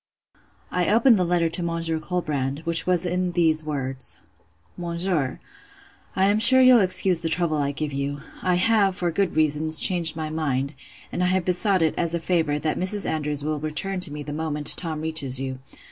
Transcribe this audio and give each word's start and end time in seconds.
I 0.71 0.91
opened 0.91 1.19
the 1.19 1.23
letter 1.23 1.47
to 1.47 1.61
Monsieur 1.61 1.99
Colbrand; 1.99 2.61
which 2.65 2.87
was 2.87 3.05
in 3.05 3.33
these 3.33 3.63
words:— 3.63 4.17
'MONSIEUR, 4.75 5.39
'I 6.15 6.25
am 6.25 6.39
sure 6.39 6.59
you'll 6.59 6.79
excuse 6.81 7.19
the 7.19 7.29
trouble 7.29 7.57
I 7.57 7.71
give 7.71 7.93
you. 7.93 8.17
I 8.41 8.55
have, 8.55 8.95
for 8.95 9.11
good 9.11 9.35
reasons, 9.35 9.79
changed 9.79 10.15
my 10.15 10.31
mind; 10.31 10.73
and 11.11 11.21
I 11.21 11.27
have 11.27 11.45
besought 11.45 11.83
it, 11.83 11.93
as 11.99 12.15
a 12.15 12.19
favour, 12.19 12.57
that 12.57 12.79
Mrs. 12.79 13.05
Andrews 13.07 13.43
will 13.43 13.59
return 13.59 13.99
to 13.99 14.11
me 14.11 14.23
the 14.23 14.33
moment 14.33 14.75
Tom 14.75 15.01
reaches 15.01 15.39
you. 15.39 15.59